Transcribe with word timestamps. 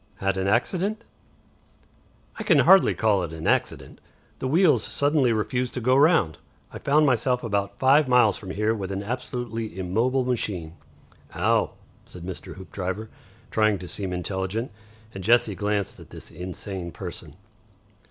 "Had 0.15 0.35
an 0.35 0.47
accident?" 0.47 1.03
"I 2.37 2.41
can 2.41 2.57
hardly 2.61 2.95
call 2.95 3.21
it 3.21 3.33
an 3.33 3.45
accident. 3.45 4.01
The 4.39 4.47
wheels 4.47 4.83
suddenly 4.83 5.31
refused 5.31 5.75
to 5.75 5.79
go 5.79 5.95
round. 5.95 6.39
I 6.73 6.79
found 6.79 7.05
myself 7.05 7.43
about 7.43 7.77
five 7.77 8.07
miles 8.07 8.35
from 8.35 8.49
here 8.49 8.73
with 8.73 8.91
an 8.91 9.03
absolutely 9.03 9.77
immobile 9.77 10.25
machine." 10.25 10.73
"Ow!" 11.35 11.73
said 12.03 12.23
Mr. 12.25 12.55
Hoopdriver, 12.55 13.09
trying 13.51 13.77
to 13.77 13.87
seem 13.87 14.11
intelligent, 14.11 14.71
and 15.13 15.23
Jessie 15.23 15.53
glanced 15.53 15.99
at 15.99 16.09
this 16.09 16.31
insane 16.31 16.91
person. 16.91 17.35